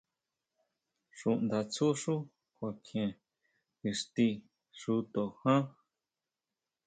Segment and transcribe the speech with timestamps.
[1.17, 2.15] Xúʼndatsú xú
[2.57, 3.11] kuakjien
[3.89, 4.27] ixti
[4.79, 5.63] xúto ján.